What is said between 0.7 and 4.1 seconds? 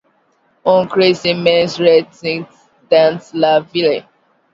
Un cri immense retentit dans la ville.